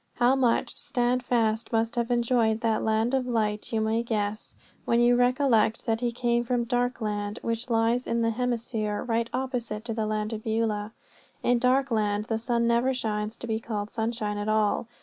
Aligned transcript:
How 0.15 0.35
much 0.35 0.75
Standfast 0.77 1.71
must 1.71 1.95
have 1.95 2.09
enjoyed 2.09 2.61
that 2.61 2.83
land 2.83 3.13
of 3.13 3.27
light 3.27 3.71
you 3.71 3.79
may 3.81 4.01
guess 4.01 4.55
when 4.83 4.99
you 4.99 5.15
recollect 5.15 5.85
that 5.85 6.01
he 6.01 6.11
came 6.11 6.43
from 6.43 6.65
Darkland, 6.65 7.37
which 7.43 7.69
lies 7.69 8.07
in 8.07 8.23
the 8.23 8.31
hemisphere 8.31 9.03
right 9.03 9.29
opposite 9.31 9.85
to 9.85 9.93
the 9.93 10.07
land 10.07 10.33
of 10.33 10.43
Beulah. 10.43 10.93
In 11.43 11.59
Darkland 11.59 12.25
the 12.29 12.39
sun 12.39 12.65
never 12.65 12.95
shines 12.95 13.35
to 13.35 13.45
be 13.45 13.59
called 13.59 13.91
sunshine 13.91 14.39
at 14.39 14.49
all. 14.49 14.87